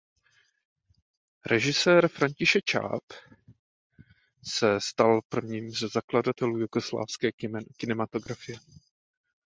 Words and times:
Režisér 1.45 2.07
František 2.07 2.63
Čáp 2.65 3.03
se 4.43 4.81
stal 4.81 5.21
jedním 5.35 5.71
ze 5.71 5.87
zakladatelů 5.87 6.57
jugoslávské 6.57 7.31
kinematografie. 7.77 8.57